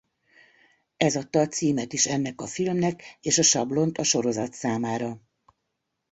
[0.97, 5.21] Ez adta a címet is ennek a filmnek és a sablont a sorozat számára.